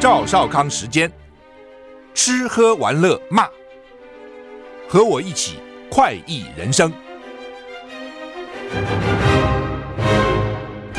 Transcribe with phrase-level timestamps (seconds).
[0.00, 1.12] 赵少康时间，
[2.14, 3.46] 吃喝玩乐骂，
[4.88, 5.58] 和我一起
[5.90, 6.90] 快意人生。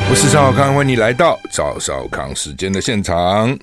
[0.07, 3.57] 我是赵少康，欢迎你来到赵少康时间的现场。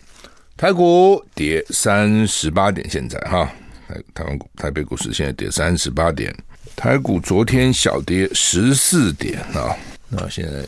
[0.56, 3.48] 台股跌三十八点，现在哈，
[3.86, 6.36] 台台湾股台北股市现在跌三十八点，
[6.74, 9.70] 台股昨天小跌十四点啊，
[10.08, 10.66] 那现在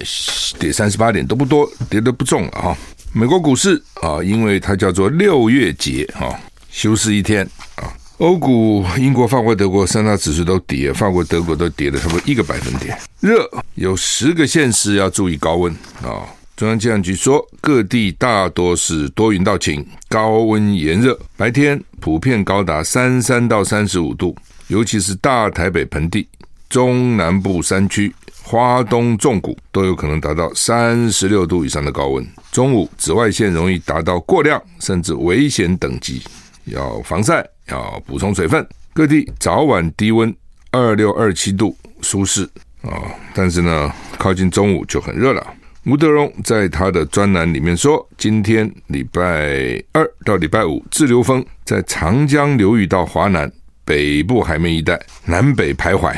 [0.60, 2.76] 跌三十八点都不多，跌的不重了哈。
[3.12, 6.38] 美国股市啊，因为它叫做六月节哈，
[6.70, 7.92] 休市一天啊。
[8.18, 12.96] 欧股、英国、法国、德国三大指数都跌，法国、德国都跌了差不多一个百分点。
[13.18, 16.22] 热有十个县市要注意高温啊。
[16.54, 24.36] 中央气象局说，各地大多是多云到晴，高温炎热，白天普遍高达三三到三十五度，
[24.68, 26.28] 尤其是大台北盆地、
[26.68, 28.14] 中南部山区、
[28.50, 32.26] 花东纵谷都有可能达到三十六度以上的高温。
[32.50, 36.20] 中午紫外线容易达到过量甚至危险等级，
[36.64, 38.66] 要防晒，要补充水分。
[38.92, 40.34] 各地早晚低温
[40.72, 42.42] 二六二七度，舒适
[42.82, 42.90] 啊，
[43.32, 45.46] 但是呢，靠近中午就很热了。
[45.86, 53.48] 吴德荣在他的专栏里面说，今天礼拜二到礼拜五，自流风在长江流域到华南
[53.84, 56.12] 北部海面一带南北徘徊，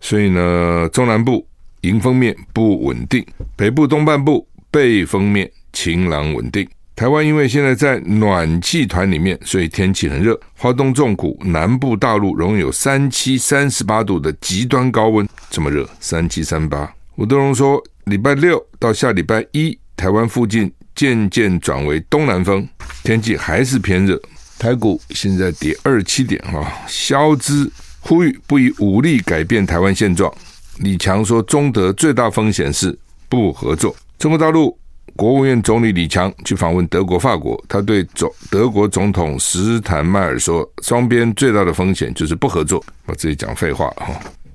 [0.00, 1.44] 所以呢，中南部
[1.84, 3.24] 迎风面不稳定，
[3.56, 6.68] 北部东半部背风面晴朗稳定。
[6.96, 10.38] 台湾因为现在在暖气团里面，所以天气很热。
[10.56, 16.92] 花东重谷南部大陆容易有三七三十八度的极端高温，这么热，三七三八。
[17.16, 17.82] 吴德荣说。
[18.04, 22.68] 礼拜六到下礼拜一，台湾附近渐渐转为东南风，
[23.02, 24.20] 天气还是偏热。
[24.58, 27.66] 台股现在跌二七点哈，萧之
[28.00, 30.30] 呼吁不以武力改变台湾现状。
[30.78, 32.96] 李强说，中德最大风险是
[33.28, 33.94] 不合作。
[34.18, 34.76] 中国大陆
[35.16, 42.84] 国务院总理李强去访问德国、法国，他对总德国总统施坦迈尔说，双边最大的风险就是不合作。
[43.06, 44.08] 我自己讲废话哈。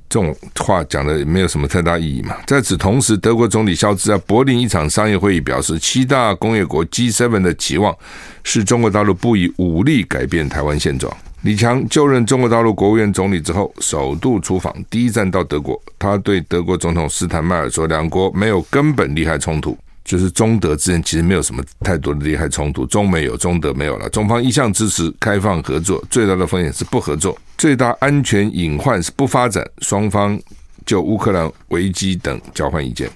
[0.09, 2.36] 这种话讲的也没有什么太大意义嘛。
[2.47, 7.96] 在此同时，德国总理肖兹在柏林一场商业会议表示，七大工业国 G7 的期望
[8.44, 11.16] 是中国大陆不以武力改变台湾现状。
[11.41, 19.77] 李强就任中国大陆国务院总理之后，首度出访，第一站到德国，他对德国总统施坦迈尔说，两国没有根本利害冲突。
[20.03, 24.09] 就是中德之间其实没有什么太多的利害冲突，中美有，中德没有了。
[24.09, 29.63] 中方一向支持开放合作，最大的风险是不合作，最大安全隐患是不发展。
[29.79, 30.38] 双方
[30.85, 33.09] 就乌克兰危机等交换意见。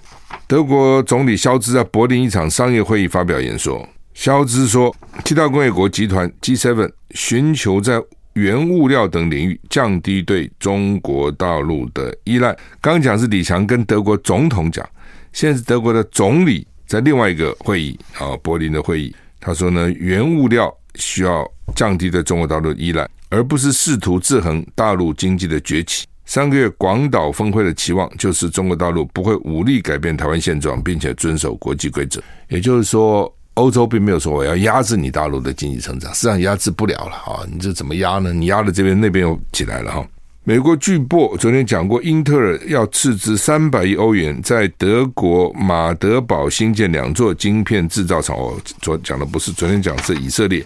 [0.45, 8.01] 德国总理肖兹在柏林一场商业会议发表演说，肖兹说，七大工业国集团 G7 寻求在
[8.34, 12.56] 原物料等领域降低对中国大陆的依赖。
[12.79, 14.88] 刚讲是李强跟德国总统讲，
[15.31, 16.66] 现在是德国的总理。
[16.85, 21.44] 在另外一个会议啊，柏林的会议，他说呢，原物料需要
[21.75, 26.06] 降低对中国大陆的依赖，而不是试图制衡大陆经济的崛起。
[26.25, 32.22] 上个月广岛峰会的期望就是中国大陆不会武力改变台湾现状，并且遵守国际规则。
[32.50, 37.46] 也就是说，欧洲并没有说我要压制你大陆的经济成长，实际上压制不了了啊！
[37.52, 38.34] 你这怎么压呢？
[38.34, 40.06] 你压了这边，那边又起来了哈。
[40.44, 48.38] 美国巨擘昨天讲过，英特尔要斥资三百亿欧元在德国马德堡新建两座晶片制造厂。
[48.38, 50.66] 我昨讲的不是，昨天讲是以色列。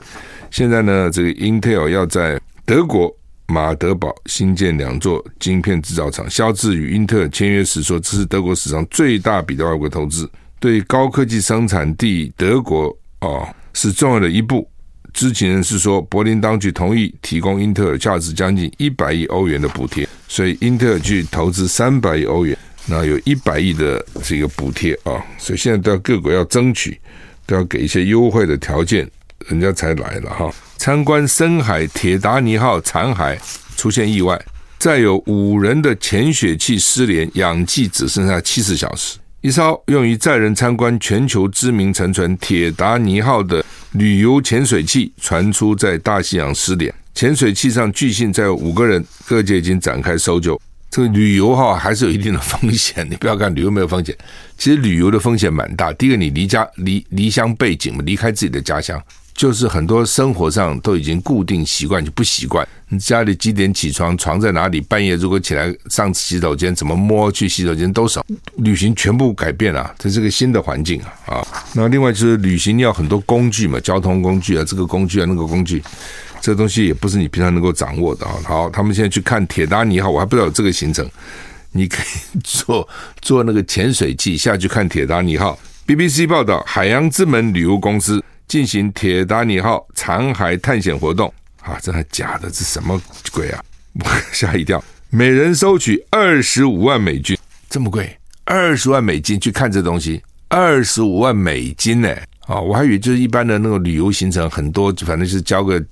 [0.50, 3.14] 现在呢，这个英特尔要在德国
[3.48, 6.28] 马德堡新建两座晶片制造厂。
[6.30, 10.28] 肖志与英特尔签约时说，这是德国史上最大笔的外国投资，
[10.60, 14.70] 对高科技生产地德国啊、是重要的一步。
[15.14, 27.00] 知情人士说，柏林当局同意提供英特尔价值将近一百亿欧元的补贴，所以英特尔去投资三百亿欧元，那有一百亿的这个补贴啊，所以现在都要各国要争取，
[27.48, 29.10] 都要给一些优惠的条件，
[29.48, 30.54] 人家才来了哈。
[30.78, 33.36] 参观深海铁达尼号残骸
[33.76, 34.40] 出现意外，
[34.78, 39.18] 再有五人的潜水器失联，氧气只剩下七十小时。
[39.48, 43.64] 一艘用于载人参观全球知名沉船铁达尼号的
[43.94, 50.60] 旅游潜水器传出在大西洋失联，潜水器上据信载有五个人，各界已经展开搜救。
[50.90, 54.14] 这个旅游哈还是有一定的风险，你不要看旅游没有风险，
[54.58, 55.94] 其实旅游的风险蛮大。
[55.94, 59.02] 第一个，你离家离离乡背井嘛，离开自己的家乡。
[59.38, 62.68] 就是很多生活上都已经固定习惯就不习惯。
[62.90, 64.82] 你家里几点起床，床在哪里？
[64.82, 68.26] 半夜如果起来上洗手间，怎么摸去洗手间都少。
[68.58, 71.48] 旅行全部改变了，这是个新的环境啊啊！
[71.74, 75.84] 那另外就是旅行要很多工具嘛，交通工具啊，这个工具啊，那个工具，
[76.42, 78.34] 这东西也不是你平常能够掌握的啊。
[78.44, 81.08] 好，他们现在去看铁达尼号，我还不知道有这个行程，
[81.74, 82.90] 你可以坐
[83.22, 85.60] 坐那个潜水器下去看铁达尼号。
[85.86, 88.24] BBC 报道，海洋之门旅游公司。
[88.48, 91.34] 进行铁达尼号残骸探险活动。
[91.62, 92.50] 啊，这还假的？
[92.50, 93.02] 这什么
[93.32, 93.64] 鬼啊？
[94.32, 94.82] 吓一跳！
[95.10, 97.38] 每人收取二十五万美金，
[97.70, 98.18] 这么贵？
[98.46, 102.16] 二十万美金去看这东西，二十五万美金呢？
[102.46, 105.84] 啊，我还以为就是一般的那种旅游行程，很多反正就是交个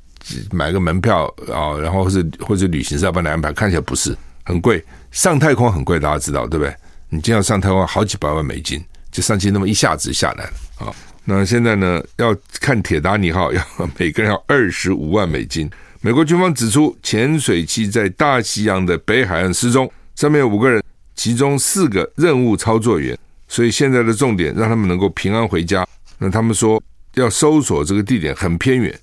[0.52, 4.81] 买个门票啊，然后或是或者旅行社帮你安排，看起来不是很贵。
[5.12, 6.74] 上太空很贵，大家知道对不对？
[7.10, 8.81] 你就要上太空，好几百万美金，
[9.12, 10.96] 就上去那么一下子下来了啊。
[11.27, 13.62] 那现在呢，要看铁达尼号，要
[13.98, 15.68] 每个人要二十五万美金。
[16.01, 20.83] 美国军方指出，潜水器在大西洋的北海岸失踪，上面有五个人，
[21.16, 23.18] 其中四个任务操作员，
[23.48, 25.83] 所以现在的重点让他们能够平安回家。
[26.19, 26.81] 那他们说
[27.16, 28.94] 要搜索这个地点很偏远，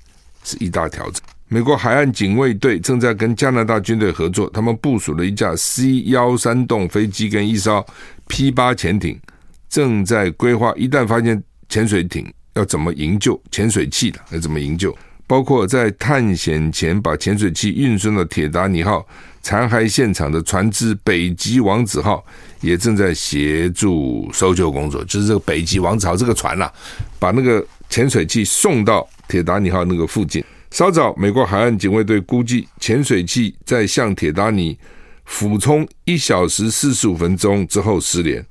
[0.45, 1.21] 是一大挑战。
[1.49, 7.85] 美国海岸警卫队正在跟加拿大军队合作，他们部署了一架 C 幺三洞飞机跟一艘
[8.29, 9.21] P 八潜艇，
[9.69, 11.43] 正在规划一旦发现
[11.73, 14.95] 潜水艇要怎么营救潜水器的，要怎么营救，
[15.27, 19.07] 包括在探险前把潜水器运送到铁达尼号
[19.41, 22.23] 残骸现场的船只北极王子号。
[22.61, 26.71] 也正在协助搜救工作，就是这个北极王子号这个船呐、
[27.19, 30.45] 把那个潜水器送到铁达尼号那个附近。
[30.71, 34.79] 稍早，美国海岸警卫队估计，潜水器在向铁达尼
[35.25, 38.47] 俯冲一小时四十五分钟之后失联，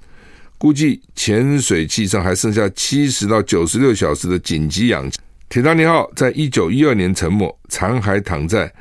[0.61, 5.17] 估计潜水器上还剩下七十到九十六小时的紧急氧气。
[5.49, 8.71] 铁达尼号在一九一二年沉没，残骸躺在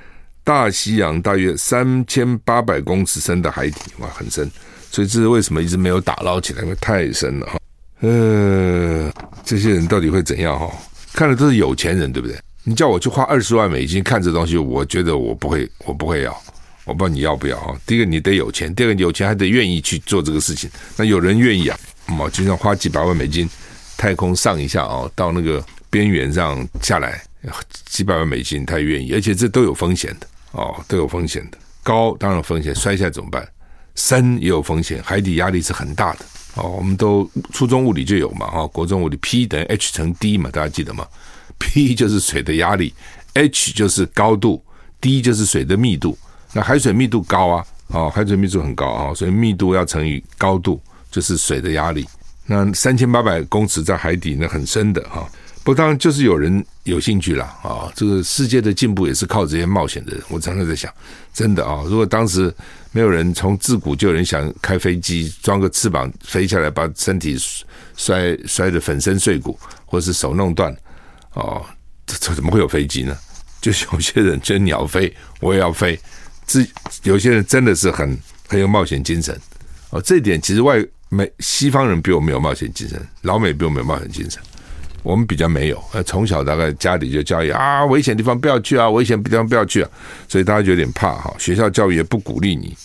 [0.45, 4.47] 大西洋大约三千八百公尺深的海底，哇，很深。
[4.91, 6.63] 所以这是为什么一直没有打捞起来？
[6.63, 7.59] 因为太深了哈。
[8.01, 9.11] 呃，
[9.43, 10.71] 这些人到底会怎样哈？
[11.15, 12.39] 看的都是有钱人，对不对？
[12.63, 16.43] 你叫我去花二十万美金看这东西，我觉得我不会，我不会要。
[16.91, 17.81] 我不知道你要不要啊。
[17.87, 20.69] 第一个你得有钱，第二个有钱还得愿意去做这个事情。
[20.97, 21.79] 那有人愿意啊？
[22.07, 23.49] 嘛，就像花几百万美金
[23.97, 27.23] 太空上一下啊，到那个边缘上下来，
[27.87, 31.59] 几百万美金他愿意，而且这都有风险的哦，都有风险的。
[31.83, 33.47] 高当然风险，摔下来怎么办？
[33.95, 36.19] 深也有风险，海底压力是很大的
[36.55, 36.69] 哦。
[36.69, 41.07] 我们都初中物理就有嘛，哈，国中物理 P 等于 H 乘 D 嘛，大家记得吗
[41.59, 42.93] ？P 就是水的压力
[43.35, 44.65] ，H 就是高度
[45.01, 46.19] ，D 就是水的密度。
[46.53, 50.81] 那海水密度高啊，哦，海水密度很高啊，所以密度要乘以高度，
[51.11, 52.07] 就是水的压力。
[52.47, 55.29] 那三千八百公尺在海底，那很深的哈。
[55.63, 57.93] 不，当然就是有人有兴趣了啊！
[57.95, 60.23] 这个世界的进步也是靠这些冒险的人。
[60.29, 60.93] 我常常在想，
[61.35, 62.53] 真的啊，如果当时
[62.93, 67.37] 没有人从自古就有人想开飞机，装个翅膀飞下来，把身体
[67.95, 70.75] 摔摔得粉身碎骨，或是手弄断，
[71.35, 71.63] 哦，
[72.07, 73.17] 这这怎么会有飞机呢？
[73.61, 76.01] 就有些人觉得鸟飞，我也要飞。
[76.51, 76.67] 是
[77.05, 78.19] 有些人真的是很
[78.49, 79.39] 很有冒险精神
[79.91, 80.03] 哦。
[80.03, 84.41] 这一点其实外美西方人比我们有冒险精神，老美比我们有冒险精神。
[85.03, 89.89] 我们比较没有，呃，从小大概家里就教育啊，危险地方不要去啊，危险地方不要去啊，
[90.29, 91.35] 所以大家就有点怕哈。
[91.39, 92.77] 学校教育也不鼓励你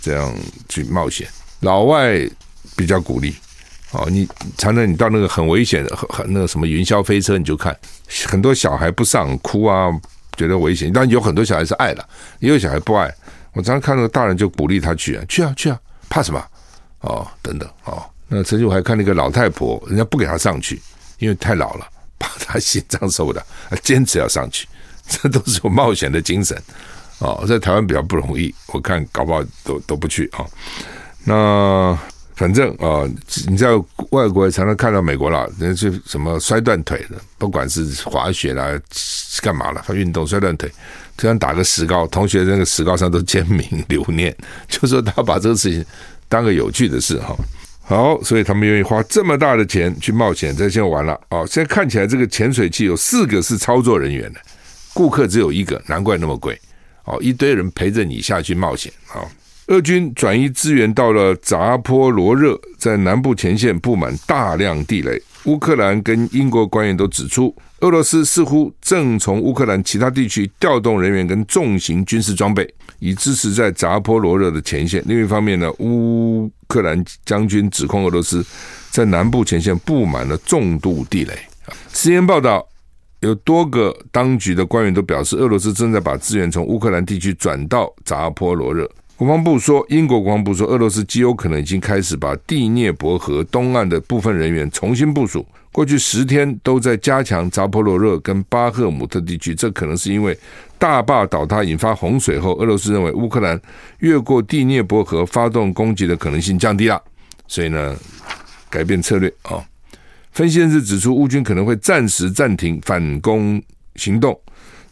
[0.00, 0.34] 这样
[0.66, 1.28] 去冒险，
[1.60, 2.26] 老外
[2.74, 3.34] 比较鼓励。
[3.90, 4.26] 哦，你
[4.56, 7.76] 常常你到那个很危险的、很那个什么云霄飞车，你就看
[8.26, 9.90] 很多小孩不上哭啊，
[10.38, 10.90] 觉得危险。
[10.90, 12.08] 但有很多小孩是爱的，
[12.38, 13.12] 也有小孩不爱。
[13.52, 16.42] 我常常看到大人就鼓励他去啊，去啊，去啊，怕什么？
[17.00, 18.02] 哦，等等哦。
[18.28, 20.80] 那曾经我还看那个老太婆，人家不给他上去。
[21.18, 21.84] 因为太老了，
[22.16, 23.44] 怕他心脏受不了，
[23.82, 24.68] 坚持要上去，
[25.08, 26.56] 这都是有冒险的精神
[27.18, 27.44] 哦。
[27.44, 30.46] 在台湾比较不容易，我看搞不好都都不去啊、哦。
[31.24, 31.98] 那
[32.38, 33.10] 反正啊、哦，
[33.48, 33.74] 你在
[34.10, 38.80] 外国常常看到美国佬，人家是什么摔断腿的，不管是滑雪啦，
[39.42, 40.70] 干嘛了，他运动摔断腿，
[41.16, 44.32] 突然打个石膏，同学那个石膏上都签名留念，
[44.68, 45.84] 就说他把这个事情
[46.28, 47.34] 当个有趣的事哈。
[47.36, 47.44] 哦
[47.88, 51.46] 好，所以他们愿意花这么大的钱去冒险，这现在完了哦。
[51.50, 54.40] 现在看起来这个潜水器有四个是操作人员的，
[54.92, 56.60] 顾客只有一个，难怪那么贵
[57.04, 57.16] 哦。
[57.22, 59.24] 一堆人陪着你下去冒险啊。
[59.68, 65.20] 俄军转移资源到了扎波罗热，在南部前线布满大量地雷。
[65.44, 72.66] 乌克兰跟英国官员都指出，俄罗斯似乎正从乌克兰其他地区调动人员跟重型军事装备，
[72.98, 75.02] 以支持在扎波罗热的前线。
[75.06, 78.42] 另一方面呢，乌克兰将军指控俄罗斯
[78.90, 81.38] 在南部前线布满了重度地雷。
[81.92, 82.66] CNN 报道，
[83.20, 88.90] 有多个当局的官员都表示，俄罗斯正在把资源从乌克兰地区转到扎波罗热。
[89.18, 95.44] 国防部说，英国国防部说，俄罗斯极有可能已经开始把第聂伯河东岸的部分人员重新部署。
[95.72, 100.38] 过去十天都在加强扎波罗热跟巴赫姆特地区，这可能是因为
[100.78, 103.60] 大坝倒塌引发洪水后，俄罗斯认为乌克兰
[103.98, 107.02] 越过第聂伯河发动攻击的可能性降低了，
[107.48, 107.96] 所以呢，
[108.70, 109.60] 改变策略啊。
[110.30, 113.60] 分析人士指出，乌军可能会暂时暂停反攻
[113.96, 114.40] 行动，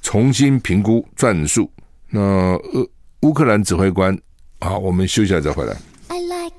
[0.03, 1.71] 重新评估战术。
[2.11, 2.89] 那呃，
[3.27, 4.17] 乌克兰指挥官，
[4.61, 5.77] 好，我们休息一下再回来。
[6.07, 6.55] I like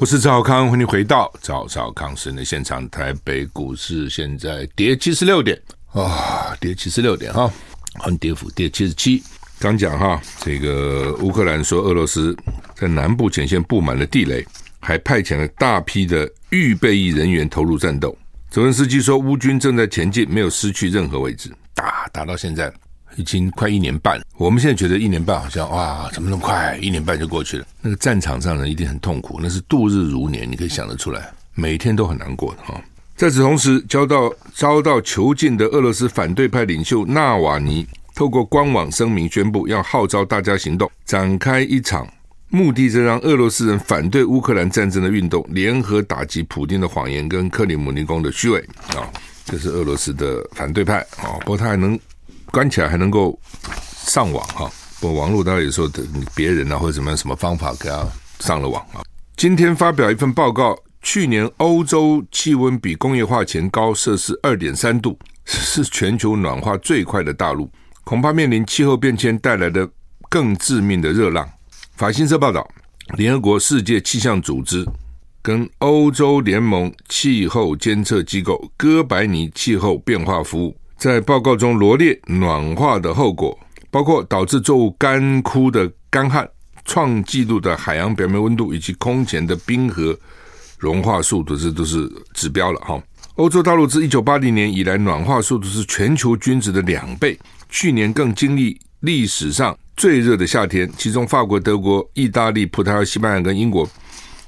[0.00, 2.88] 我是赵康，欢迎回到赵少康时的现场。
[2.90, 7.50] 台北股市现在跌七十六点啊，跌七十六点哈，
[7.94, 9.20] 很跌幅，跌七十七。
[9.58, 12.36] 刚讲哈，这个乌克兰说俄罗斯
[12.76, 14.46] 在南部前线布满了地雷，
[14.78, 18.16] 还派遣了大批的预备役人员投入战斗。
[18.48, 22.70] 泽文斯基说，乌军正在前进，没有失去任何位置，打打到现在。
[23.16, 26.78] 已经快一年半，我们现在觉得一年半好像哇，怎么那么快？
[26.80, 27.66] 一年半就过去了。
[27.80, 32.80] 那个战场上呢，一定很痛苦，那是度日如年，你可以想得出来，每天都很难过的哈。
[33.16, 42.06] 在此同时，遭到遭到囚禁的俄罗斯反对派领袖纳瓦尼，透过官网声明宣布，要号召大家行动，展开一场
[42.50, 49.10] 目的是让俄罗斯人反对乌克兰战争的运动，联合打击普京的谎言跟克里姆林宫的虚伪啊。
[49.48, 51.98] 这是俄罗斯的反对派啊，不过他还能。
[52.50, 53.38] 关起来还能够
[54.06, 56.02] 上网哈，不过网络当然有时候的
[56.34, 58.08] 别人啊或者怎么样什么方法给他
[58.40, 59.04] 上了网啊。
[59.36, 67.70] 今天发表一份报告，去年欧洲气温比工业化前高摄氏二点三度，是全球暖化最快的大陆，
[68.02, 69.86] 恐怕面临气候变迁带来的
[70.30, 71.46] 更致命的热浪。
[71.96, 72.66] 法新社报道，
[73.18, 74.82] 联合国世界气象组织
[75.48, 80.76] 跟欧洲联盟气候监测机构哥白尼气候变化服务。
[80.98, 83.58] 在报告中罗列暖化的后果，
[83.90, 86.46] 包括导致作物干枯的干旱、
[86.84, 90.14] 创纪录的海洋表面温度以及空前的冰河
[90.76, 93.02] 融化速度，这都是指标了哈。
[93.36, 97.38] 欧洲大陆自一九八零年以来暖化速度是全球均值的两倍，
[97.70, 103.88] 去年更经历历史上最热的夏天，其中法国、德国、意大利、葡萄牙、西班牙跟英国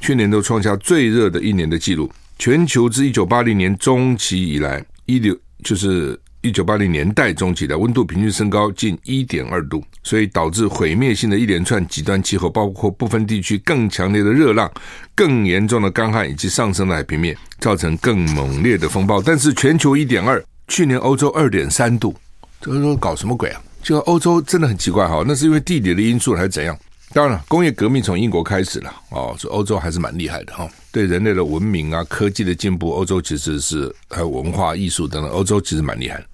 [0.00, 2.10] 去年都创下最热的一年的记录。
[2.38, 6.18] 全球自一九八零年中期以来，一流就是。
[6.42, 14.72] 一九八零年代中期的温度平均升高近一点二度，所以导致毁灭性的一连串极端气候，包括部分地区更强烈的热浪、
[15.14, 19.20] 更严重的干旱以及上升的海平面，造成更猛烈的风暴。
[19.20, 22.14] 但是全球一点二，去年欧洲二点三度，
[22.58, 23.60] 这个说搞什么鬼啊？
[23.82, 26.74] 就欧洲真的很奇怪哈，那是因为地理的因素还是怎样？
[27.12, 30.68] 当然了，工业革命从英国开始了哦，欧洲还是蛮厉害的哈。
[30.92, 36.24] 对人类的文明啊、科技的进步，欧洲其实是还有文化艺术等等，欧洲其实蛮厉害。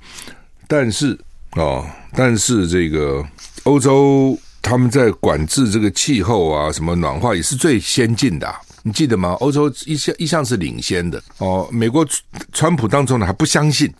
[0.68, 1.18] 但是
[1.52, 3.25] 哦，但是这个
[3.62, 9.30] 欧洲他们在管制这个气候啊、什么暖化也是最先进的，你记得吗？
[9.40, 11.66] 欧洲一向一向是领先的哦。
[11.73, 12.06] 美国
[12.52, 13.90] 川普当中呢还不相信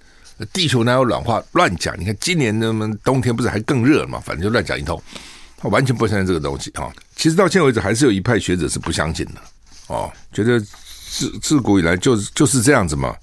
[0.53, 1.99] 地球哪有暖化，乱讲。
[1.99, 4.21] 你看今年那么冬天不是还更热了吗？
[4.23, 5.03] 反正就乱讲一通。
[5.69, 9.33] 完全不相信这个东西哈，其实到现在为止，还是有一派学者是不相信的
[9.89, 13.15] 哦，觉得自自古以来就是就是这样子嘛，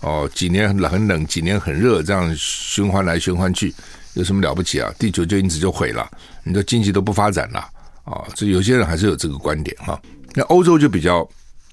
[0.00, 3.74] 哦，几年很冷，几年很热，这样循环来循环去，
[4.14, 4.92] 有什么了不起啊？
[4.98, 6.08] 地球就因此就毁了，
[6.44, 7.58] 你的经济都不发展了
[8.04, 8.24] 啊！
[8.34, 10.00] 这有些人还是有这个观点哈。
[10.34, 11.28] 那欧洲就比较，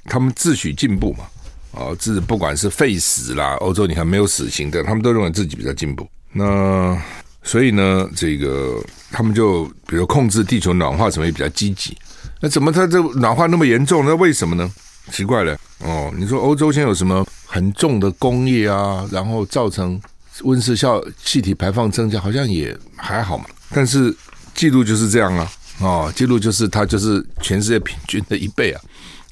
[0.05, 1.25] 他们自诩进步嘛，
[1.71, 6.07] 哦，自不管是废死啦，欧洲你看没有死刑的，他们都认为自己比较进步。
[6.31, 6.99] 那。
[7.43, 11.97] 所以呢，这个他们就比如控制地球暖化什么也比较积极。
[12.41, 14.05] 那怎么它这暖化那么严重？
[14.05, 14.71] 那为什么呢？
[15.11, 16.13] 奇怪了哦。
[16.17, 19.99] 你说欧洲现在有什么很重的工业啊，然后造成
[20.43, 23.45] 温室效气体排放增加，好像也还好嘛。
[23.71, 24.15] 但是
[24.53, 28.81] 记录就是这样啊，哦，记录就是它就是全世界平均的一倍啊，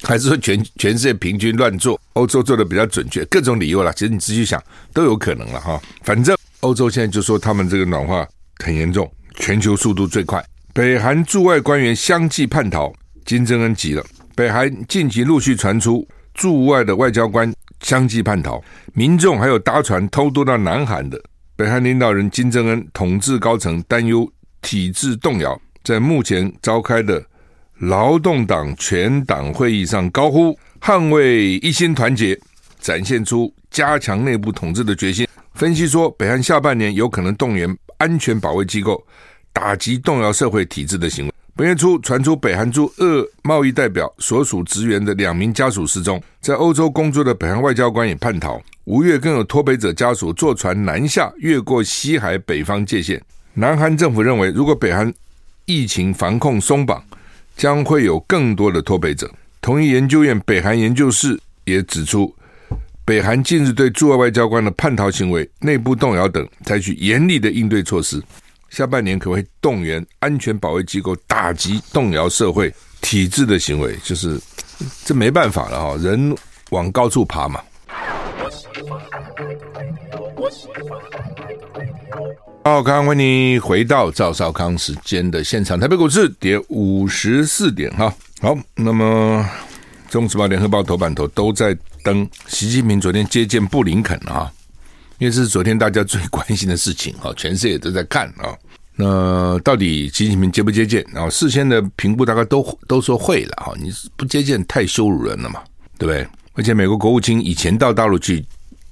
[0.04, 3.92] 还是说全全世界平均乱做，欧洲做的比较准确，各种理由啦。
[3.94, 4.62] 其实你仔细想
[4.94, 6.37] 都有可能了哈，反正。
[6.62, 8.28] 欧洲现在就说他们这个暖化
[8.64, 10.44] 很严重，全球速度最快。
[10.74, 12.92] 北韩驻外官员相继叛逃，
[13.26, 14.04] 金正恩急了。
[14.36, 18.62] 北韩近期陆续传出驻外的外交官相继叛逃，
[18.94, 21.22] 民众还有搭船偷渡到南韩的。
[21.56, 27.24] 北韩领导人金正恩统治高层担忧体制动摇，在目前召开的
[27.80, 32.40] 劳动党全党会议上高呼捍卫一心团结，
[32.80, 35.28] 展现出加强内部统治的决心。
[35.58, 39.04] 分析说，北韩下半年有可能动员安全保卫机构，
[39.52, 41.34] 打击动摇社会体制的行为。
[41.56, 48.62] 本月初传出北韩驻俄贸易代表所属职员的两名家属失踪，在欧洲工作的北韩外交官也叛逃。
[48.84, 53.20] 五月更有脱北者家属坐船南下，越过西海北方界限。
[53.56, 55.12] 南韩政府认为，如果北韩
[55.66, 57.04] 疫情防控松绑，
[57.56, 59.28] 将会有更多的脱北者。
[59.60, 62.32] 同一研究院北韩研究室也指出。
[63.08, 68.22] 北韩近日对驻外外交官的叛逃行为、内部动摇等采取严厉的应对措施，
[68.70, 74.38] 下半年可会动员安全保卫机构打击动摇社会体制的行为，就是
[75.06, 76.36] 这没办法了哈，人
[76.72, 77.62] 往高处爬嘛。
[82.66, 88.14] 好，刚刚欢迎回到赵少康时间的现场，台北股市跌五十四点哈。
[88.42, 89.50] 好，那么
[90.12, 91.74] 《中时报》、《联合报》头版头都在
[92.08, 94.50] 登习近平昨天接见布林肯啊，
[95.18, 98.56] 因为这是昨天大家最关心的事情哈，全世界都在看啊。
[98.96, 101.06] 那到底习近平接不接见？
[101.12, 105.62] 然后事先的评估大概都都说会了哈，你不接见太羞辱人了嘛，
[105.98, 106.26] 对不对？
[106.54, 108.42] 而且美国国务卿以前到大陆去，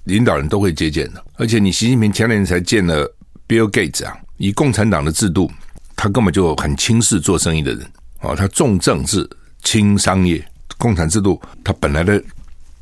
[0.03, 3.09] 领导人都会接见的，而且你习近平前两年才见了。
[3.47, 5.49] Bill Gates 啊，以共产党的制度，
[5.95, 9.25] 他根本就很轻视做生意的人哦，他重政治
[9.63, 10.45] 轻商业。
[10.77, 12.21] 共产制度，他本来的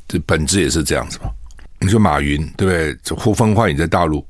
[0.08, 1.30] 这本质也是这样子嘛。
[1.80, 3.16] 你说马云对不对？
[3.16, 4.26] 呼风唤雨在大陆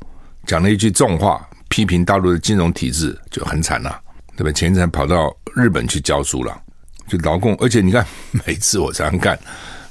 [0.46, 4.00] 讲了一句重话，批评大陆的金融体制就很惨了，
[4.36, 4.50] 对吧？
[4.52, 6.60] 前一阵跑到日本去教书了，
[7.06, 8.04] 就劳工，而且你看
[8.46, 9.38] 每次我这样干。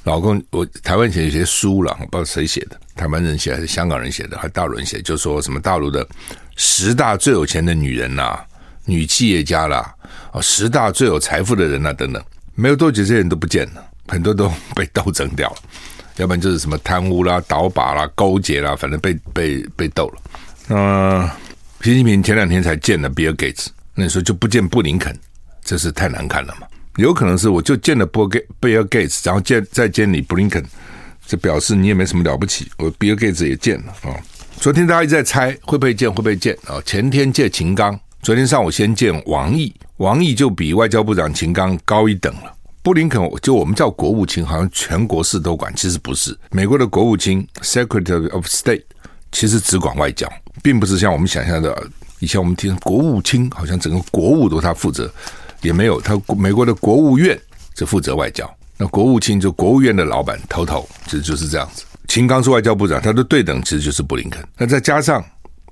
[0.04, 6.06] 老公，我台湾写一些书了，我不知道谁写的，台湾人写还是香港人写的，还是大陆人写，就说什么大陆的
[6.56, 8.38] 十大最有钱的女人呐、
[8.84, 9.94] 女企业家啦，
[10.30, 12.22] 啊，十大最有财富的人呐、等等，
[12.54, 15.56] 没有多久这些人都不见了，很多都被斗争掉了，
[16.16, 20.22] 要不然就是什么贪污啦、倒把啦、勾结啦，反正被被被斗了。
[20.68, 21.28] 嗯，
[21.82, 25.16] 习近平前两天才见了比尔盖茨，那你说就不见布林肯，
[25.62, 26.66] 这是太难看了嘛？
[26.96, 30.64] 有可能是我就见了波盖比尔盖茨，然后见再见你布林肯，
[31.26, 32.70] 这表示你也没什么了不起。
[32.78, 34.16] 我比尔盖茨也见了啊。
[34.60, 36.80] 昨天大家一直在猜会不会见会不会见啊？
[36.86, 42.54] 前天见秦刚，昨天上午先见王毅，王毅就比外交部长秦刚高一等了。
[42.84, 46.38] 布林肯就我们叫国务卿，好像全国事都管，其实不是。
[46.50, 48.82] 美国的国务卿 （Secretary of State）
[49.32, 50.30] 其实只管外交，
[50.62, 51.74] 并不是像我们想象的，
[52.18, 55.10] 以前我们听国务卿好像整个国务都他负责。
[55.62, 57.40] 也没有，他美国的国务院
[57.74, 61.84] 只负责外交，那国务卿就国务院的老板头头，其实就是这样子。
[62.06, 64.46] 秦刚是外交部长，他的对等其实就是布林肯。
[64.58, 65.24] 那再加上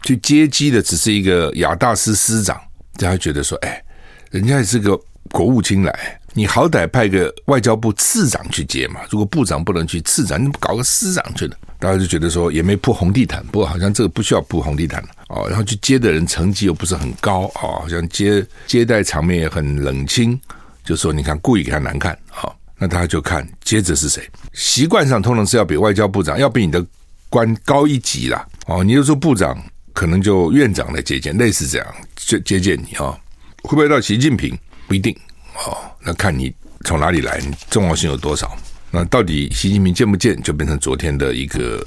[0.04, 2.58] 去接机的只是一个亚大司司长，
[2.96, 3.84] 大家觉得说，哎，
[4.30, 4.98] 人家也是个
[5.30, 9.00] 国务卿来，你好歹派个外交部次长去接嘛。
[9.10, 13.44] 如果部长不能去，次长你搞个司长去呢，大家就觉得说也没铺红地毯。
[13.46, 15.08] 不过好像这个不需要铺红地毯了。
[15.28, 20.38] 哦，然后去接的人成绩又不是很高哦，好像接接待场面也很冷清，
[20.84, 24.26] 就说你看故意给他难看啊、哦，那大家就看接着是谁。
[24.54, 26.84] 习惯上通常是要比外交部长要比你的
[27.28, 33.18] 官高一级啦哦，你就说部长可能就院长来接见，类似这样接接见你啊、哦，
[33.64, 35.14] 会不会到习近平不一定
[35.54, 36.52] 哦，那看你
[36.84, 38.56] 从哪里来，你重要性有多少。
[38.90, 41.84] 那到底习近平见不见，就变成昨天的一个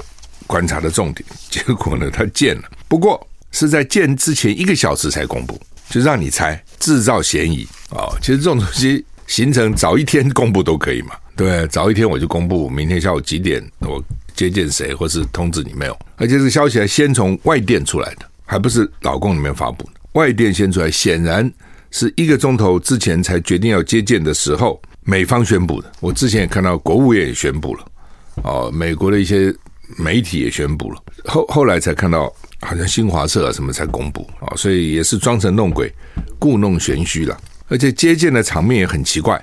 [0.47, 1.28] 观察的重点。
[1.49, 3.28] 结果呢，他见了，不过。
[3.51, 5.58] 是在见之前一个小时才公布，
[5.89, 14.04] 就让你猜，制造嫌疑啊、其实这种东西行程早一天公布都可以嘛，对，早一天我就公布明天下午几点我
[14.36, 15.97] 接见谁，或是通知你没有。
[16.17, 21.49] 而且这个消息还先从外电出来的，还不是老共里面发布的，外电先出来，显然
[21.91, 25.91] 是一个钟头之前才决定要接见的时候，美方宣布的。
[26.00, 27.86] 我之前也看到国务院也宣布了，
[28.43, 29.54] 哦，美国的一些
[29.98, 32.34] 媒体也宣布了，后后来才看到。
[32.62, 35.93] 好像新华社啊什么才公布啊，所以也是装神弄鬼、
[36.39, 37.38] 故弄玄虚了。
[37.67, 39.39] 而且接见的场面也很奇怪。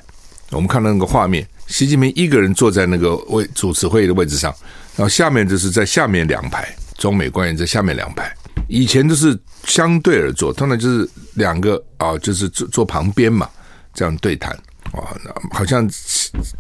[0.51, 4.53] 我们看到那个画面，习近平一个人坐在那个位主持会议的位置上，
[4.97, 8.35] 然后下面就是在下面两排中美官员在下面两排。
[8.69, 13.49] 以前都是相对而坐，通常就是两个啊，就是坐坐旁边嘛，
[13.95, 14.53] 这样对谈
[14.93, 15.13] 啊。
[15.53, 15.89] 好像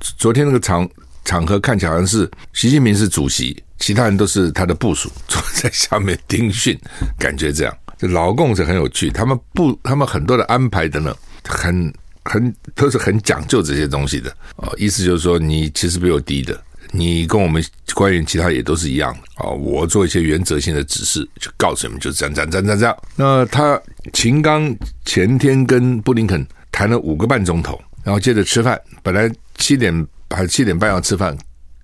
[0.01, 0.89] 昨天那个场
[1.25, 3.63] 场合看起来好像是习近平是主席。
[3.79, 6.79] 其他人都是他的部属，坐在下面听训，
[7.19, 7.77] 感觉这样。
[7.99, 11.13] 这老共是很有趣，他们不，他们很多的安排等等，
[11.49, 14.71] 很很都是很讲究这些东西的啊。
[14.77, 19.49] 意思就是说，你其实比我低的，你跟我们官员其他也都是一样啊。
[19.49, 22.97] 我做一些原则性的指示，就告诉你们，就这样这样这样这样。
[23.17, 23.81] 那他
[24.13, 24.73] 秦刚
[25.05, 31.37] 前天跟布林肯谈了五个半钟头，然后接着吃饭，本来七点还七点半要吃饭。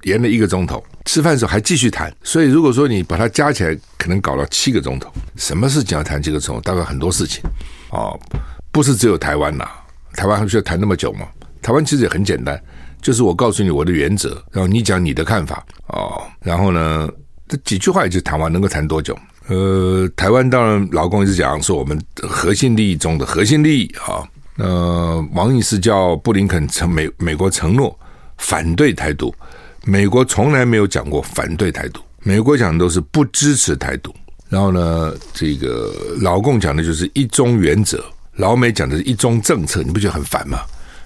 [0.05, 5.13] 延了一个钟头，吃饭的时候还继续谈，所以如果说你把它加起来，可能搞到七个钟头。
[5.35, 6.61] 什么事情要谈几个钟头？
[6.61, 7.43] 大概很多事情
[7.91, 8.17] 哦，
[8.71, 9.69] 不是只有台湾呐，
[10.15, 11.27] 台湾还需要谈那么久吗？
[11.61, 12.59] 台湾其实也很简单，
[13.09, 17.09] 就是我告诉你我的原则，然后你讲你的看法哦，然后呢，
[17.49, 19.19] 这几句话也就谈完，能够谈多久？
[19.47, 27.99] 呃，台湾当然老公一直讲说我们核心利益中的核心利益啊，呃，王毅是叫布林肯承美美国承诺
[28.37, 29.35] 反对台独。
[29.87, 34.15] 美国从来没有讲过反对台独，美国讲的都是不支持台独。
[34.51, 40.59] 然后呢，这个老共讲的就是一中原则，老美讲的是一中政策，你不觉得很烦吗？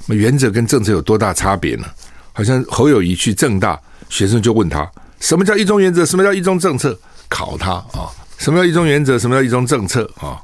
[0.07, 1.87] 那原则跟政策有多大差别呢？
[2.33, 10.41] 好像侯友宜去政大，学生就问他什么叫一中原则，什么叫一中政策，考他啊，什么叫一中原则，什么叫一中政策啊？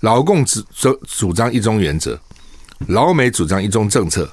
[0.00, 2.18] 老共主主主张一中原则，
[2.88, 4.28] 老美主张一中政策。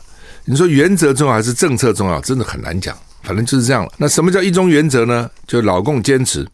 [0.45, 2.19] 你说原则重要还是政策重要？
[2.21, 2.97] 真的很难讲。
[3.23, 3.91] 反正就是这样了。
[3.97, 5.30] 那什么叫一中原则呢？
[5.45, 6.47] 就老共坚持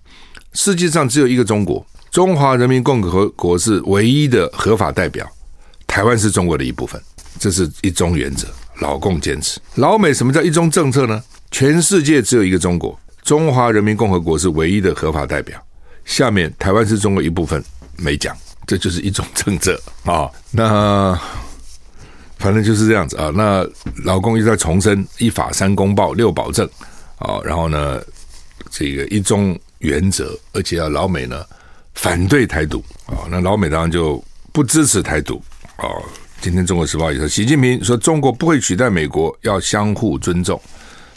[0.54, 5.30] 世界上只有一个中国，中华人民共和国是唯一的合法代表，
[5.86, 7.00] 台湾是中国的一部分，
[7.40, 8.48] 这是一中原则。
[8.80, 9.60] 老共坚持。
[9.76, 11.24] 老美什么叫一中政策呢？
[11.52, 15.64] 全世界只有一个中国，中华人民共和国是唯一的合法代表，
[16.06, 17.64] 下面台湾是中国一部分，
[17.98, 18.36] 没讲。
[18.66, 21.14] 这就是一种政策啊，那
[22.38, 23.30] 反正就是这样子啊。
[23.36, 23.64] 那
[24.04, 26.68] 老共一直在重申一法三公报六保证
[27.20, 28.02] 啊，然后呢，
[28.72, 31.46] 这个一中原则，而且要老美呢
[31.94, 33.30] 反对台独啊。
[33.30, 35.40] 那老美当然就不支持台独
[35.76, 35.86] 啊。
[36.44, 40.60] 今天《中国时报》也说，习近平说中国不会取代美国，要相互尊重。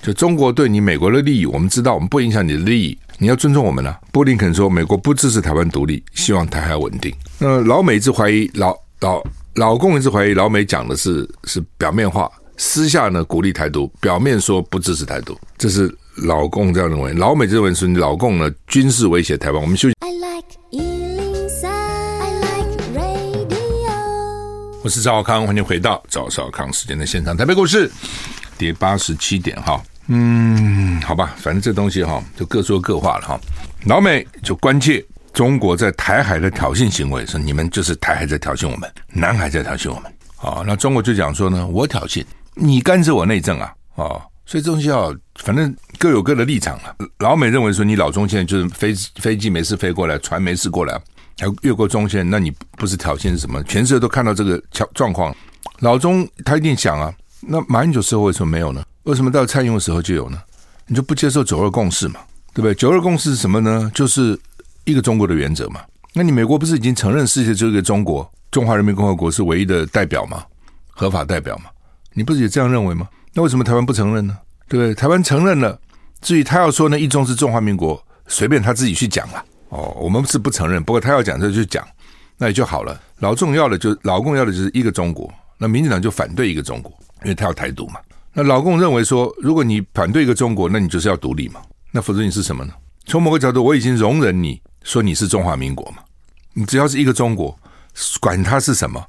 [0.01, 2.97] 就中国对你美国的利益，我们知道，我们不影响你的利益。
[3.19, 7.13] 你要尊重我们呢、布林肯说，美国不支持台湾独立，希望台海稳定。
[7.41, 9.21] 那老美一直怀疑老老
[9.55, 17.13] 老共一直怀疑老美讲的是是表面话，私下呢鼓励台独，表面说不支持台独，这是老共这样认为。
[17.13, 19.61] 老美认为是你老共呢军事威胁台湾。
[19.61, 19.95] 我们休息。
[24.87, 27.37] 我是赵少康，欢迎回到赵少康时间的现场。
[27.37, 27.91] 台北股市
[28.57, 29.83] 跌八十七点哈。
[30.07, 33.41] 嗯，好吧，反正这东西哈，就各说各话了哈。
[33.87, 40.13] 老美就关切中国在台海的挑衅行为，说你们就是台海在挑衅我们，南海在挑衅我们。
[40.37, 46.95] 好，那中国就讲说呢，我挑衅，你干涉我内政啊，哦，所以这东西哦，反正各有各的立场啊。
[47.19, 50.97] 老美认为说，你老中现在就是飞飞机没事飞过来，船没事过来，
[51.39, 53.63] 还越过中线，那你不是挑衅是什么？
[53.65, 54.63] 全世界都看到这个
[54.95, 55.35] 状况，
[55.81, 58.83] 老中他一定想啊，那马英九时候为什么没有呢？
[59.05, 60.39] 为什么到蔡英文时候就有呢？
[60.87, 62.21] 你就不接受九二共识嘛，
[62.55, 62.75] 对不对？
[62.75, 63.91] 九二共识是什么呢？
[63.95, 64.39] 就是
[64.85, 65.81] 一个中国的原则嘛。
[66.15, 70.45] 那你美国不是已经承认世界只有一个中国，中华人民共和国是唯一的代表吗？
[70.91, 71.65] 合法代表吗？
[72.15, 73.07] 你不是也这样认为吗？
[73.35, 74.39] 那为什么台湾不承认呢？
[74.69, 74.95] 对不对？
[74.95, 75.79] 台湾承认了，
[76.23, 79.45] 至于他要说呢，一中是中华民国，随便他自己去讲了。
[79.69, 81.87] 哦，我们是不承认，不过他要讲这就讲，
[82.39, 83.01] 那也就好了。
[83.19, 88.01] 老重要的就老共要的就是一个中国，那民进党就反对一个中国，因为他要台独嘛。
[88.33, 91.61] 那老共认为说，如果你反对一个中国，那你就是要独立嘛？
[91.91, 92.73] 那否则你是什么呢？
[93.07, 95.99] 从某个角度，我已经容忍你说你是中华民国嘛。
[96.53, 97.59] 你只要是一个中国，
[98.21, 99.03] 管它是什么，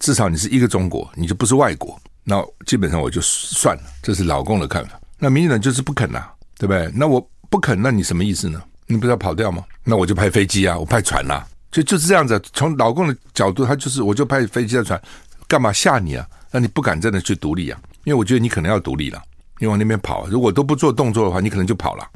[0.00, 1.98] 至少你是一个中国，你就不是外国。
[2.24, 5.00] 那基本上我就算了，这是老共的看法。
[5.18, 6.26] 那民进党就是不肯呐、
[6.58, 6.90] 对不对？
[6.94, 8.60] 那我不肯，那你什么意思呢？
[8.86, 9.64] 你不是要跑掉吗？
[9.82, 12.40] 那我就派飞机啊，我派船啊，就就是这样子。
[12.52, 15.00] 从老共的角度，他就是我就派飞机的船，
[15.46, 16.26] 干嘛吓你啊？
[16.50, 17.80] 那你不敢真的去独立啊？
[18.04, 19.22] 因为我觉得你可能要独立了，
[19.58, 20.26] 你往那边跑。
[20.28, 22.06] 如果都不做动作的话，你可能就跑了。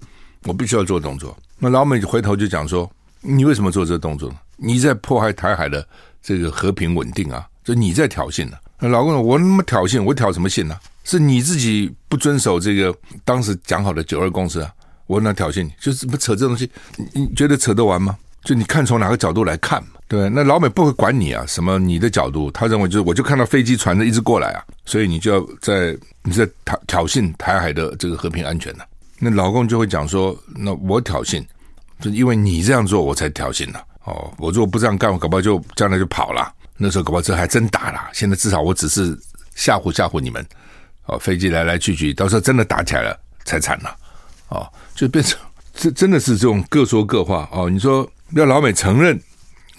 [0.45, 1.37] 我必须要做动作。
[1.59, 2.89] 那老美回头就讲说
[3.21, 4.37] ：“你为什么做这个动作呢？
[4.57, 5.87] 你在破坏台海的
[6.23, 7.45] 这个和平稳定啊！
[7.65, 10.81] 就你在挑衅呢、啊。”那老公说：“我那么挑衅，我挑什么衅呢、啊？
[11.03, 14.71] 是你自己不遵守这个当时讲好的九二共识啊！
[15.09, 15.73] 我哪挑衅你？
[15.81, 16.71] 就是不扯这东西，
[17.13, 18.17] 你觉得扯得完吗？
[18.45, 28.85] 就你看从哪个角度来看嘛？”对，那老美不会管你啊，什么你的角度，他认为就是我就看到飞机船的一直过来啊，所以你就要在你在挑挑衅台海的这个和平安全呢、
[29.19, 31.45] 那老共就会讲说，那我挑衅，
[32.01, 36.55] 就因为你这样做我才挑衅呢、哦，我如果不这样干，我搞不好就将来就跑了。
[36.79, 38.01] 那时候搞不好这还真打了。
[38.13, 39.19] 现在至少我只是
[39.57, 40.47] 吓唬吓唬你们。
[41.07, 43.95] 哦，飞机来来去去，到时候真的打起来了才惨了。
[44.49, 45.39] 哦，就变成
[45.75, 47.49] 这真的是这种各说各话。
[47.53, 49.21] 哦，你说要老美承认。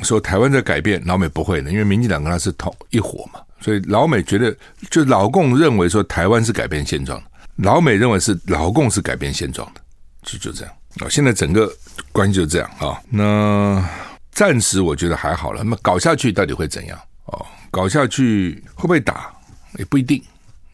[0.01, 4.55] 说台湾在改变，老美不会的，因为民进党跟他是同一伙嘛，所以老美觉得，
[4.89, 7.25] 就老共认为说台湾是改变现状的，
[7.57, 9.81] 老美认为是老共是改变现状的，
[10.23, 11.09] 就就这样啊。
[11.09, 11.69] 现在整个
[12.13, 12.97] 关系就这样啊。
[13.09, 13.85] 那
[14.31, 16.97] 暂时我觉得还好了，那么搞下去到底会怎样？
[17.25, 19.29] 哦，搞下去会不会打
[19.77, 20.23] 也不一定，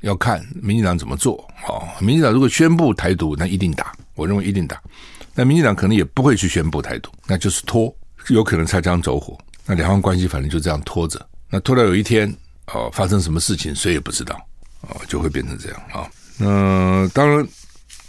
[0.02, 1.36] 要看民进党怎么做。
[1.68, 4.82] 哦，民进党如果宣布台独，那一定打，我认为一定打。
[5.34, 7.94] 那民进党可能也不会去宣布台独，那就是拖。
[8.30, 12.28] 有可能擦枪走火，那两岸关系反正就这样拖着，那拖到有一天
[12.74, 14.36] 哦，发生什么事情谁也不知道
[14.82, 16.10] 哦，就会变成这样啊。
[16.40, 17.48] 那、当然，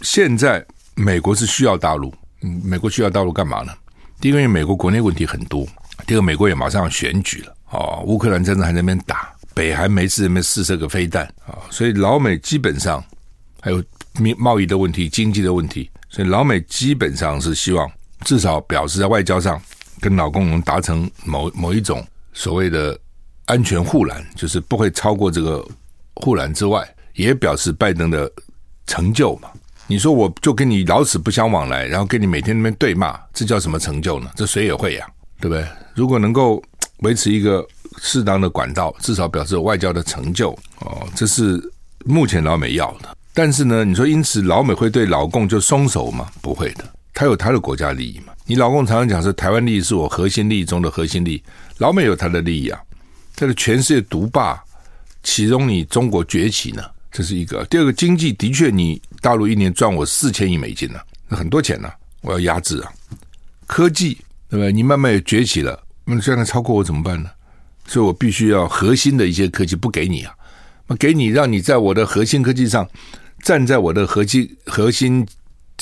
[0.01, 3.71] 现在美国是需要大陆，嗯，美国需要大陆干嘛呢？
[4.19, 5.67] 第一个，因为美国国内问题很多；
[6.07, 13.03] 第二个，美国也马上要选举了哦，乌克兰战争还在那边打，北韩没事那边试射个飞弹啊、所以老美基本上
[13.59, 13.83] 还有
[14.37, 17.89] 贸易的问题、经济的问题，所以老美基本上是希望
[18.21, 19.59] 至少表示在外交上。
[19.99, 22.95] 跟老共能达成某某一种所谓的
[23.45, 25.67] 安全护栏，就是不会超过这个
[26.17, 28.31] 护栏之外，也表示拜登的
[28.85, 29.49] 成就嘛。
[29.87, 34.29] 你说我就跟你老死不相往来，然后跟你每天那边对骂，这叫什么成就呢？
[34.35, 35.07] 这谁也会呀，
[35.41, 35.65] 对不对？
[35.95, 36.61] 如果能够
[36.99, 37.67] 维持一个
[38.01, 41.61] 适当的管道，至少表示有外交的成就哦，这是
[42.05, 43.15] 目前老美要的。
[43.33, 46.29] 但是呢，你说因此老美会对老共就松手吗？
[46.41, 46.83] 不会的，
[47.13, 48.33] 他有他的国家利益嘛。
[48.45, 51.43] 你老共常常讲说台湾利益是我核心利益中的核心利益，
[51.77, 52.79] 老美有他的利益啊。
[53.35, 54.59] 他的全世界独霸，
[55.21, 56.83] 岂容你中国崛起呢？
[57.11, 57.63] 这是一个。
[57.65, 62.91] 第二个，经济的确，你大陆一年赚我四千亿美金呢、那很多钱呢、我要压制啊。
[63.67, 64.15] 科技
[64.49, 64.71] 对不对？
[64.71, 67.29] 你慢慢也崛起了，那现在超过我怎么办呢？
[67.87, 70.33] 所以我必须要核心的一些科技不给你啊，
[70.85, 72.87] 那给你，让你在我的核心科技上，
[73.41, 75.25] 站在我的核心核心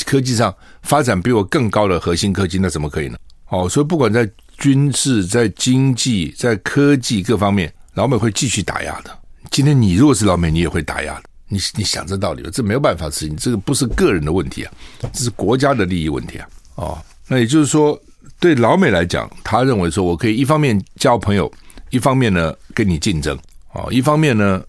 [0.06, 3.18] 科技上发展比我更高的核心科技，那怎么可以呢？
[3.50, 9.12] 哦，所以不管在军事、在经济、在科技各方面，老美会继续打压的。
[9.52, 11.24] 今天你如果是老美，你也会打压的。
[11.48, 14.72] 你你想这道理，这没有办法的事情，这个不是个人的问题啊，
[15.14, 16.48] 这是国家的利益问题啊。
[16.76, 18.00] 哦，那也就是说，
[18.40, 21.52] 对老美来讲，他认为说我可以一方面交朋友。
[21.96, 23.40] 一方面呢，跟你竞争
[23.72, 24.62] 哦；一方面呢，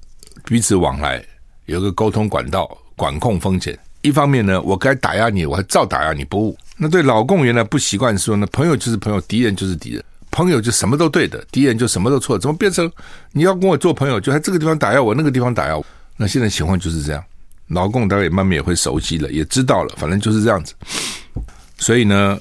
[0.44, 1.20] 彼此往来
[1.64, 3.76] 有个沟通管道，管控风险。
[4.02, 6.56] 一方面呢，我该打压你，我还照打压你不误。
[6.76, 12.38] 那对老共原来不习惯说呢，朋友就是朋友，敌人就是敌人，朋友就什么都对的，敌人就什么都错。
[12.38, 12.88] 怎么变成
[13.32, 15.84] 你要跟我做朋友，就在这个地方打压我，那个地方打压我？
[16.16, 17.20] 那现在情况就是这样。
[17.66, 20.74] 老共大概也慢慢也会熟悉了，也知道了，反正就是这样子。
[21.76, 22.38] 所以呢，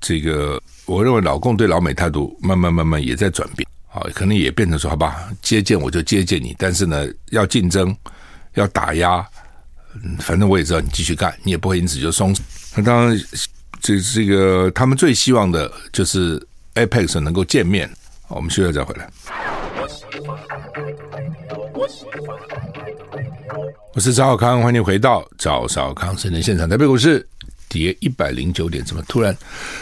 [0.00, 3.66] 这个我认为老共对老美态度慢慢慢慢也在转变。
[3.92, 7.94] 好，可能也变成说，好吧，接见我就接见你，但是呢，要竞争，
[8.54, 9.26] 要打压，
[10.20, 12.32] 反正我也知道你继续干，你也不会因此就松。
[12.76, 13.20] 那当然，
[13.80, 16.40] 这这个他们最希望的就是
[16.76, 17.90] Apex 能够见面。
[18.22, 19.10] 好，我们休息再回来。
[23.92, 26.68] 我是赵少康，欢迎回到赵少康生的现场。
[26.68, 27.26] 台北股市
[27.70, 29.34] 跌一百零九点，怎么突然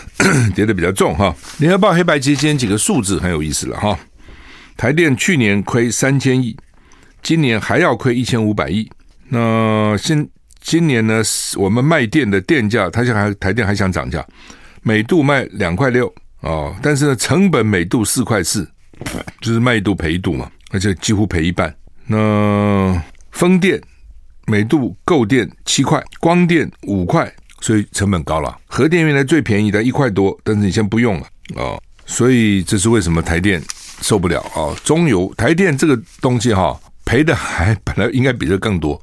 [0.55, 1.35] 跌的比较重哈？
[1.59, 3.99] 联合报黑白之间几个数字很有意思了哈。
[4.77, 6.57] 台电去年亏三千亿，
[7.23, 8.89] 今年还要亏一千五百亿。
[9.29, 10.29] 那今
[10.61, 11.23] 今年呢，
[11.57, 14.25] 我们卖电的电价，他现在还台电还想涨价，
[14.83, 18.71] 每度卖两块六哦，但是呢，成本每度四块四，
[19.41, 21.75] 就是卖一度赔一度嘛，而且几乎赔一半。
[22.07, 23.81] 那风电
[24.47, 27.33] 每度购电七块，光电五块。
[27.61, 31.81] 所以成本高了，核电原来最便宜的一块多，但是你先不用了哦。
[32.07, 33.63] 所以这是为什么台电
[34.01, 34.73] 受不了啊？
[34.83, 38.99] 中油台电这个东西哈，赔的还本来应该比这更多，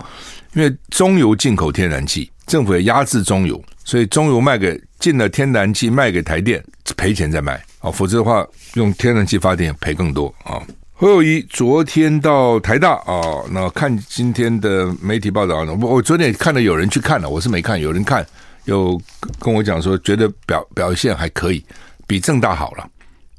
[0.53, 6.63] 因为中油进口天然气，政府也压制中油，所以中油卖给进了天然气卖给台电
[6.97, 10.59] 赔钱再卖啊，否则的话用天然气发电赔更多啊。
[10.93, 18.25] 侯友宜昨天到台大啊，那看今天的媒体报道，我我昨天也看到有人去看了，我是没看，有人看。
[18.65, 19.01] 又
[19.39, 21.63] 跟我讲说，觉得表表现还可以，
[22.05, 22.87] 比正大好了，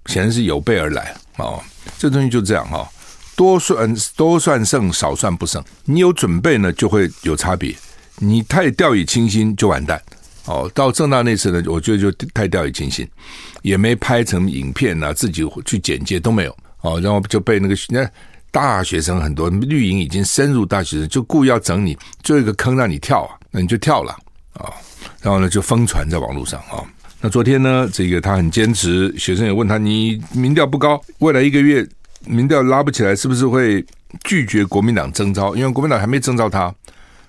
[0.06, 1.62] 显然是有备而来哦。
[1.98, 2.88] 这东西就这样哈，
[3.36, 5.62] 多算多算胜，少算不胜。
[5.84, 7.74] 你有准备呢，就会有差别；
[8.18, 10.00] 你太掉以轻心，就完蛋
[10.46, 10.70] 哦。
[10.74, 13.08] 到正大那次呢，我觉得就太掉以轻心，
[13.62, 17.00] 也没拍成影片啊，自己去剪接都没有哦。
[17.00, 18.08] 然后就被那个那
[18.50, 24.12] 大学生很多绿营已经深入大学生，就故意要整你，做一个坑让你跳啊，那你就跳了
[24.54, 24.72] 啊。
[25.20, 26.82] 然后呢，就疯传在网络上啊。
[27.20, 31.86] 那昨天呢，这个他很坚持，学生也问他：“你民调不高，未来一个月
[32.26, 33.84] 民调拉不起来，是不是会
[34.22, 35.56] 拒绝国民党征召？
[35.56, 36.72] 因为国民党还没征召他，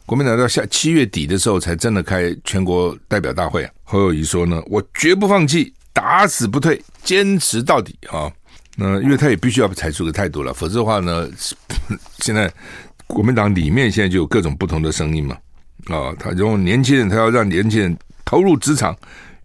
[0.06, 8.30] 国民党到下七月底的时候才真的开全国代表大会。”侯友谊说呢：“我绝不放弃，打死不退，坚持到底啊！”
[8.76, 11.28] 那因为他也必须要采取个态度了，否则的话呢，
[12.20, 12.52] 现在
[13.08, 15.36] 国民党里面现在就有各种不同的声音嘛。
[15.86, 18.96] 啊、哦，他用年轻人，他要让年轻人投入职场，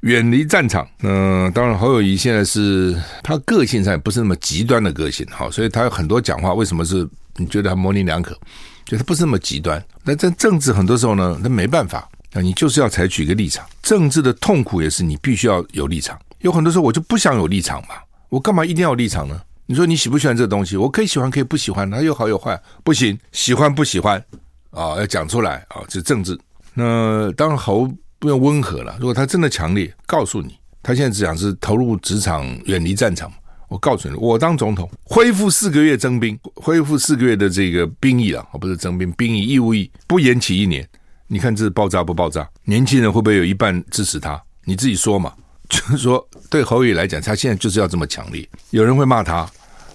[0.01, 0.87] 远离战场。
[1.03, 8.37] 嗯、当然侯友谊现在是他个性上不是那么极端的个性，好，所以他有很多讲话，为什么是你觉得他模棱两可？
[8.85, 9.83] 就他不是那么极端。
[10.05, 13.64] 那在政治很多时候呢，那没办法，那你就是要采取一个立场。
[13.81, 16.18] 政治的痛苦也是你必须要有立场。
[16.40, 17.95] 有很多时候我就不想有立场嘛，
[18.29, 19.40] 我干嘛一定要有立场呢？
[19.66, 20.77] 你说你喜不喜欢这个东西？
[20.77, 24.23] 我可以喜欢，可以不喜欢，它有好有坏，不行，喜欢不喜欢。
[24.72, 25.80] 啊、要讲出来啊！
[25.87, 26.38] 这、政治。
[26.74, 28.96] 那当然侯不用温和了。
[28.98, 33.30] 如果他真的强烈，告诉你，他现在只想是投入职场，远离战场。
[33.68, 40.87] 我告诉你，我当总统，恢复四个月征兵，恢复四个月的这个兵役了，而不是征兵，兵役义务役不延期一年。
[41.26, 42.48] 你看这爆炸不爆炸？
[42.64, 44.42] 年轻人会不会有一半支持他？
[44.64, 45.32] 你自己说嘛。
[45.72, 48.46] 就是说，对侯友宜来讲，他现在就是要这么强烈。
[48.70, 49.48] 有人会骂他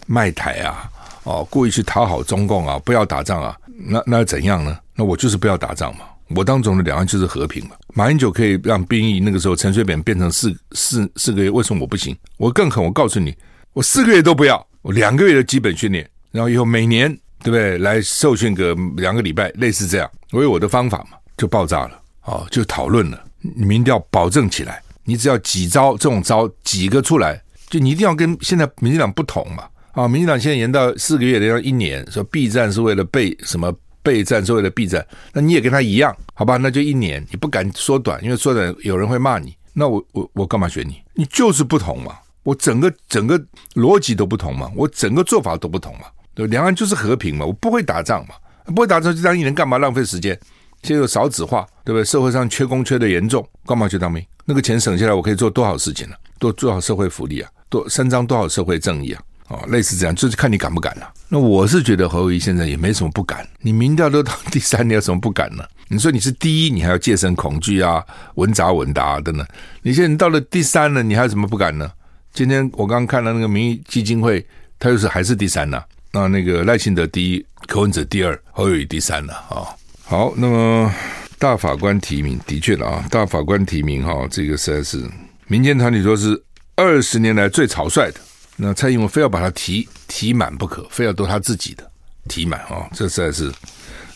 [0.08, 0.90] 卖台啊，
[1.24, 3.56] 哦，故意去讨好中共啊，不要打仗啊。
[3.78, 4.78] 那那怎样呢？
[4.96, 7.76] 那我就是不要打仗嘛，我当总的，两岸就是和平嘛。
[7.94, 12.18] 马英九可以让兵役那个时候陈水扁变成四四四个月，为什么我不行？
[12.38, 13.36] 我更狠，我告诉你，
[13.74, 17.10] 我四个月都不要，我两个月的基本训练，然后以后每年
[17.44, 29.66] 对不对来受训个两个礼拜，类似这样，我有我的方法嘛，就爆炸了哦，就讨论了，民调保证起来，你只要几招这种招几个出来，就你一定要跟现在民进党不同嘛
[29.98, 30.08] 啊！
[30.08, 33.74] 民进党现在延到四个月，延到一年，说备战是为了备什么？
[34.04, 36.56] 备战是为了备战，那你也跟他一样，好吧？
[36.56, 39.54] 那就一年，你不敢缩短，因为缩短有人会骂你。
[39.74, 41.02] 那我我我干嘛选你？
[41.14, 43.38] 你就是不同嘛，我整个整个
[43.74, 46.06] 逻辑都不同嘛，我整个做法都不同嘛。
[46.36, 48.36] 对，两岸就是和平嘛，我不会打仗嘛，
[48.74, 50.40] 不会打仗就当一年干嘛浪费时间？
[50.84, 52.06] 现在有少子化，对不对？
[52.06, 54.24] 社会上缺工缺的严重，干嘛去当兵？
[54.46, 56.38] 那个钱省下来，我可以做多少事情呢、啊？
[56.40, 59.22] 多做好社会福利啊，多伸张多少社会正义啊？
[59.48, 63.48] 哦，类似这样，就是看你敢不敢了、那我是觉得侯友宜现在也没什么不敢。
[63.62, 65.64] 你民调都到第三，你有什么不敢呢？
[65.88, 68.04] 你说你是第一，你还要戒慎恐惧啊，
[68.36, 69.48] 稳扎稳打等等。
[69.82, 71.90] 你现在到了第三了，你还有什么不敢呢？
[72.34, 74.46] 今天我刚看到那个民意基金会，
[74.78, 75.82] 他又是还是第三呢、
[76.12, 79.64] 那那个赖清德第一，柯文哲第二，侯友宜第三了啊、
[80.04, 80.94] 好，那么
[81.40, 85.10] 大法官提名的确了啊，大法官提名哈、哦，这个实在是
[85.48, 86.44] 民间团体说是
[86.76, 88.20] 二十年来最草率的。
[88.60, 91.90] 那蔡英文非要把它提提满不可，非要都他自己的
[92.28, 92.90] 提满啊、哦！
[92.92, 93.54] 这实在是，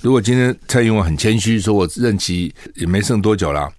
[0.02, 3.72] 如果今天蔡英文很谦虚，说我任期也没剩多久了，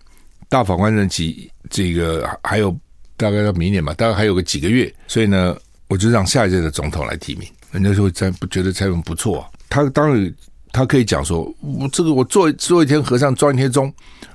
[0.49, 2.71] 大法官任期这个还有
[3.17, 5.57] 大概到明年吧，大概还有个几个月，所以呢，
[5.89, 7.49] 我就让下一任的总统来提名。
[7.73, 10.35] 人家就会在不觉得蔡英文不错、啊，他当然
[10.71, 13.93] 他可以讲说，我这个我做做一天和尚撞一天钟，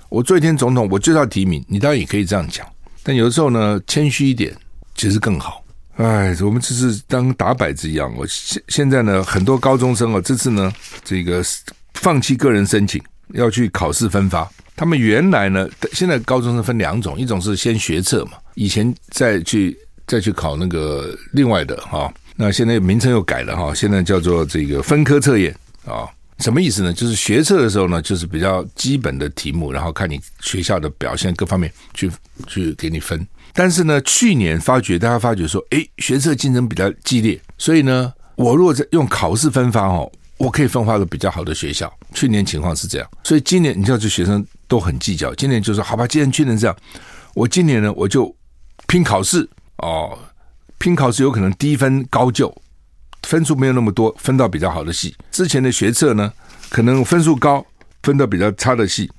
[0.10, 1.63] 我做一天总统，我就要提名。
[1.70, 2.68] 你当然也可以这样讲，
[3.02, 4.54] 但有的时候呢，谦虚一点
[4.94, 5.63] 其实更好。
[5.97, 8.13] 哎，我们这是当打摆子一样。
[8.15, 10.71] 我现现在呢，很多高中生啊，这次呢，
[11.03, 11.43] 这个
[11.95, 13.01] 放弃个人申请，
[13.33, 14.47] 要去考试分发。
[14.75, 22.13] 他们原来呢，现在高中生分两种，一种是先学测嘛，以前再去再去考那个另外的哈。
[22.36, 25.51] 那现在名称又改了哈，现在叫做这个分科测验
[25.83, 26.05] 啊。
[26.38, 26.93] 什么意思呢？
[26.93, 32.12] 就是学测的时候呢，就是比较基本的题目，然后看你学校的表现各方面去
[32.45, 33.27] 去给你分。
[33.58, 41.91] 但是呢，去年发觉大家发觉说，诶，学测竞争比较激烈，所以呢，我如果在用考试分发哦，我可以分发个比较好的学校。
[42.13, 45.34] 去年情况是这样，所以今年你知道，这学生都很计较。
[45.34, 46.78] 今年就说，好吧，既然去年这样，
[47.34, 48.32] 我今年呢，我就
[48.86, 50.15] 拼考试哦，
[50.78, 52.56] 拼考试有可能低分高就，
[53.24, 55.15] 分数没有那么多，分到比较好的系。
[55.32, 56.32] 之前的学测呢，
[56.70, 57.65] 可能分数高，
[58.04, 59.10] 分到比较差的系，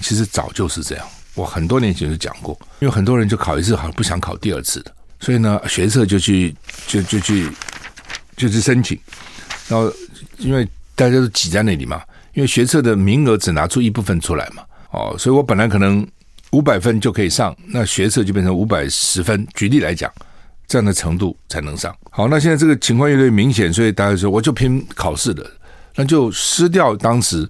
[0.00, 1.06] 其实早就是这样。
[1.34, 6.54] 我很多年前就讲过，因为很多人就考一次好像不想考第二次的，所以呢，学测就去
[6.86, 7.50] 就就去
[8.36, 8.96] 就去申请，
[9.68, 9.92] 然后
[10.38, 12.00] 因为大家都挤在那里嘛，
[12.34, 16.06] 因为学测的名额只拿出一部分出来嘛，哦，所以我本来可能
[16.52, 20.08] 五百分就可以上，那学测就变成五百十分，举例来讲，
[20.68, 21.92] 这样的程度才能上。
[22.10, 25.44] 好，那现在这个情况越来越明显，所以大家说我就拼考试的，
[25.96, 27.48] 那就失掉当时。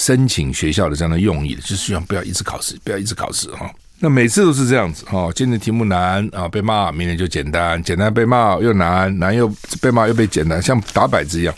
[0.00, 3.70] 申请学校的这样的用意，就是希望不要一直考试，不要一直考试哈。
[3.98, 9.46] 那每次都是这样子哈，今天题目难啊，被骂；明天就简单，简单被骂又难，难又
[9.78, 11.54] 被骂又被简单，像打摆子一样。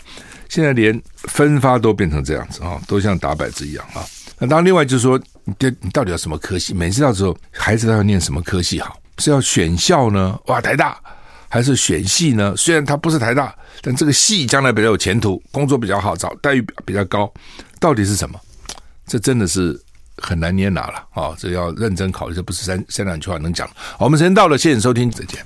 [0.49, 4.05] 现在连分发都变成这样子哈，都像打摆子一样哈。
[4.37, 6.73] 那当然，另外就是说，你你到底要什么科系？
[6.73, 8.99] 每次到时候孩子都要念什么科系好？
[9.19, 10.37] 是要选校呢？
[10.47, 10.99] 哇，台大。
[11.47, 12.51] 还是选系呢？
[12.57, 17.31] 虽然他不是台大，但这个系将来比较有前途，工作比较好找，待遇比较高。
[17.83, 18.39] 到底是什么？
[19.05, 19.77] 这真的是
[20.15, 21.35] 很难捏拿了啊！
[21.37, 23.67] 这要认真考虑，这不是三三两句话能讲。
[23.97, 25.37] 好，我们时间到了，谢谢收听，再见。